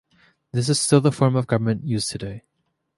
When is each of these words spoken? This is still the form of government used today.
This 0.51 0.67
is 0.67 0.81
still 0.81 0.99
the 0.99 1.11
form 1.11 1.35
of 1.35 1.45
government 1.45 1.85
used 1.85 2.09
today. 2.09 2.41